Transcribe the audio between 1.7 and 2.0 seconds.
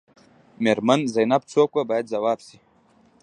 وه